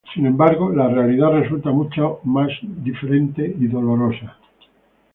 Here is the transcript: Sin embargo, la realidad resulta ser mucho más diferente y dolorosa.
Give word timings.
Sin 0.15 0.25
embargo, 0.25 0.71
la 0.75 0.87
realidad 0.87 1.29
resulta 1.31 1.69
ser 1.69 1.73
mucho 1.73 2.21
más 2.23 2.49
diferente 2.63 3.45
y 3.55 3.67
dolorosa. 3.67 4.35